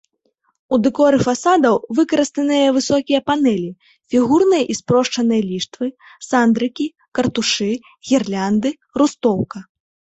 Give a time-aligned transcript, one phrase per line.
[0.75, 3.71] У дэкоры фасадаў выкарыстаныя высокія панэлі,
[4.15, 5.85] фігурныя і спрошчаныя ліштвы,
[6.33, 7.71] сандрыкі, картушы,
[8.13, 8.69] гірлянды,
[9.01, 9.57] рустоўка.